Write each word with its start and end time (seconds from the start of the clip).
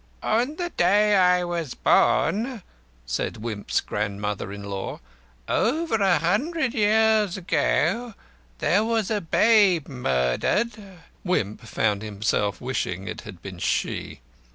"On 0.23 0.55
the 0.55 0.71
day 0.71 1.15
I 1.15 1.43
was 1.43 1.75
born," 1.75 2.63
said 3.05 3.37
Wimp's 3.37 3.79
grand 3.81 4.19
mother 4.19 4.51
in 4.51 4.63
law, 4.63 4.99
"over 5.47 5.93
a 5.93 6.17
hundred 6.17 6.73
years 6.73 7.37
ago, 7.37 8.15
there 8.57 8.83
was 8.83 9.11
a 9.11 9.21
babe 9.21 9.87
murdered." 9.87 10.71
Wimp 11.23 11.61
found 11.61 12.01
himself 12.01 12.59
wishing 12.59 13.07
it 13.07 13.21
had 13.21 13.43
been 13.43 13.59
she. 13.59 14.21